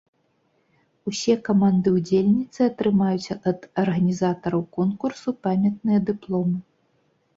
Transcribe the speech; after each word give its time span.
Усе 1.11 1.33
каманды-ўдзельніцы 1.49 2.59
атрымаюць 2.69 3.31
ад 3.51 3.59
арганізатараў 3.83 4.61
конкурсу 4.79 5.29
памятныя 5.49 5.99
дыпломы. 6.13 6.57